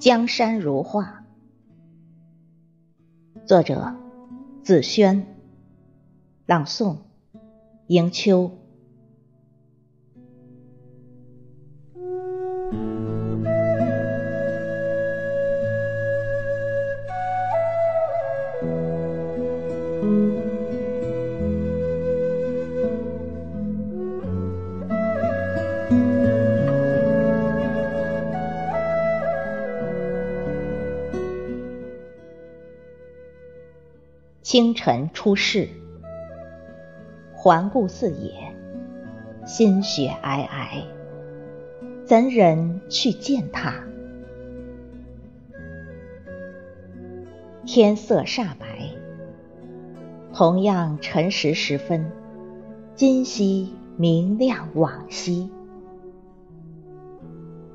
[0.00, 1.26] 江山如画。
[3.44, 3.94] 作者：
[4.62, 5.26] 子轩。
[6.46, 6.96] 朗诵：
[7.88, 8.50] 迎秋。
[34.42, 35.68] 清晨出世，
[37.34, 38.32] 环顾四野，
[39.44, 40.84] 心血皑皑，
[42.06, 43.74] 怎忍去见他？
[47.66, 48.94] 天色煞白，
[50.32, 52.10] 同样辰时时分，
[52.94, 55.50] 今夕明亮往昔。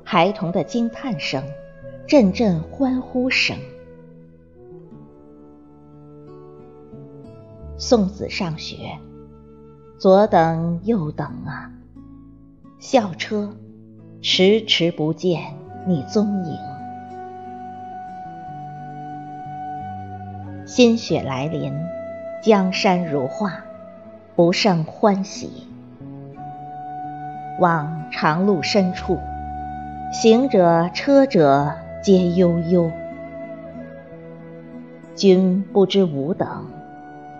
[0.02, 1.44] 孩童的惊叹声，
[2.08, 3.56] 阵阵欢呼声。
[7.78, 8.76] 送子上学，
[9.98, 11.70] 左等右等啊，
[12.78, 13.54] 校车
[14.22, 15.42] 迟迟不见
[15.86, 16.58] 你踪影。
[20.64, 21.70] 心血来临，
[22.42, 23.52] 江山如画，
[24.34, 25.66] 不胜欢喜。
[27.60, 29.18] 望长路深处，
[30.12, 32.90] 行者车者皆悠悠。
[35.14, 36.64] 君不知吾等。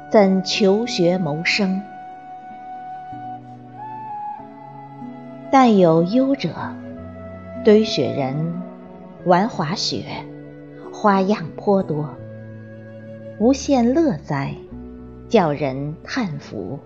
[0.08, 1.82] 怎求学谋生？
[5.50, 6.50] 但有优者，
[7.64, 8.62] 堆雪人
[9.24, 10.04] 玩滑雪，
[10.92, 12.08] 花样颇多，
[13.40, 14.54] 无限乐哉，
[15.28, 16.78] 叫人叹服。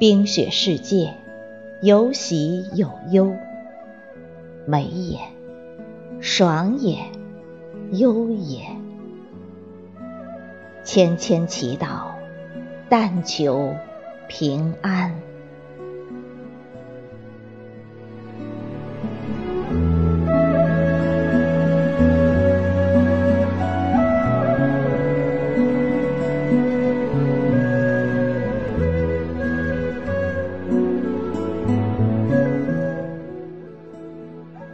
[0.00, 1.14] 冰雪世界，
[1.80, 3.32] 有喜有忧，
[4.66, 5.18] 美也，
[6.20, 6.98] 爽也，
[7.92, 8.79] 忧也。
[10.82, 12.14] 千千祈祷，
[12.88, 13.74] 但求
[14.28, 15.14] 平安。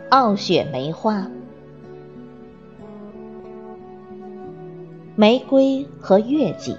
[0.09, 1.36] 傲雪梅花。
[5.19, 6.77] 玫瑰和月季，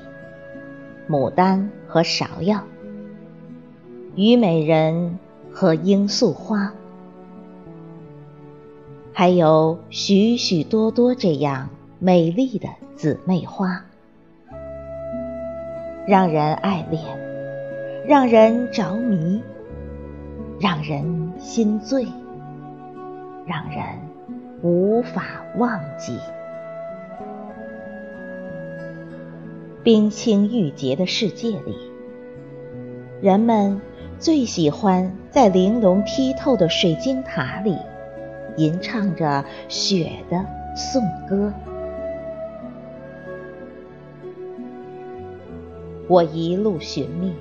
[1.09, 2.61] 牡丹和芍药，
[4.13, 5.17] 虞美人
[5.51, 6.71] 和罂粟花，
[9.11, 11.67] 还有许许多多这样
[11.97, 13.83] 美丽的姊妹花，
[16.05, 17.03] 让人爱恋，
[18.07, 19.41] 让人着迷，
[20.59, 22.05] 让人心醉，
[23.47, 23.83] 让人
[24.61, 25.23] 无法
[25.57, 26.19] 忘记。
[29.87, 31.77] 冰清玉洁的世界里，
[33.21, 33.79] 人们
[34.19, 37.77] 最喜欢在玲珑剔透的水晶塔里
[38.57, 41.53] 吟唱着雪的颂歌。
[46.09, 47.31] 我一路寻觅，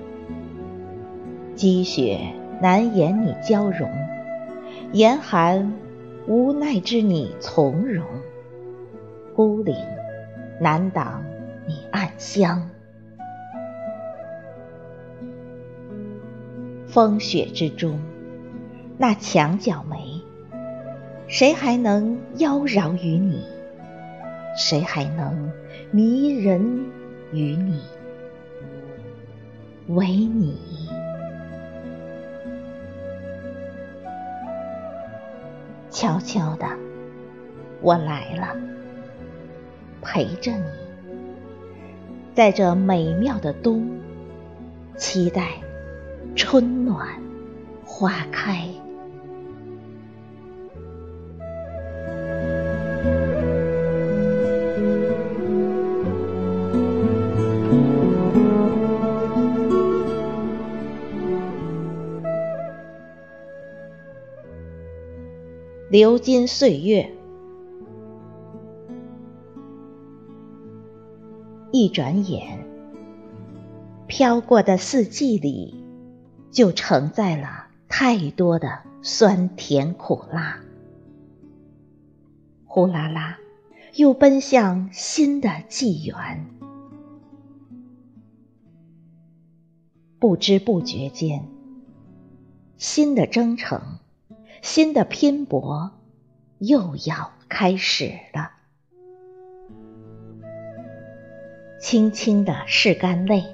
[1.56, 2.20] 积雪
[2.62, 3.90] 难掩你娇容，
[4.92, 5.74] 严寒
[6.28, 8.06] 无奈之你从容，
[9.34, 9.74] 孤岭
[10.60, 11.25] 难挡。
[11.66, 12.70] 你暗香，
[16.86, 17.98] 风雪之中，
[18.96, 20.22] 那墙角梅，
[21.26, 23.44] 谁还能妖娆于你？
[24.56, 25.52] 谁还能
[25.90, 26.86] 迷人
[27.32, 27.80] 于你？
[29.88, 30.58] 唯你，
[35.90, 36.66] 悄悄的，
[37.80, 38.56] 我来了，
[40.00, 40.85] 陪着你。
[42.36, 43.98] 在这美妙的冬，
[44.94, 45.52] 期待
[46.34, 47.18] 春暖
[47.82, 48.68] 花开。
[65.88, 67.15] 流金岁月。
[71.78, 72.66] 一转眼，
[74.06, 75.84] 飘过的四季里，
[76.50, 80.58] 就承载了太多的酸甜苦辣。
[82.64, 83.36] 呼啦啦，
[83.94, 86.46] 又奔向新的纪元。
[90.18, 91.46] 不知不觉间，
[92.78, 93.98] 新的征程
[94.62, 95.90] 新的拼搏
[96.56, 98.55] 又要开始了。
[101.78, 103.44] 轻轻的拭干泪，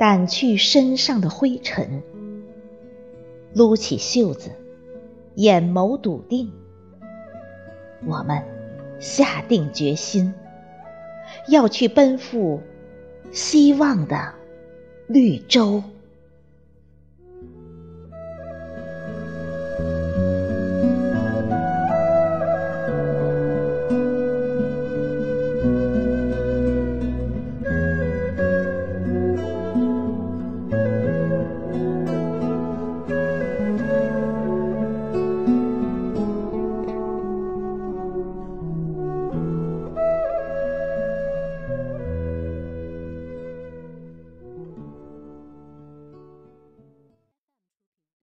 [0.00, 2.02] 掸去身上的灰尘，
[3.54, 4.50] 撸起袖子，
[5.36, 6.52] 眼眸笃定。
[8.04, 8.42] 我们
[8.98, 10.34] 下定决心，
[11.48, 12.60] 要去奔赴
[13.30, 14.34] 希望的
[15.06, 15.82] 绿洲。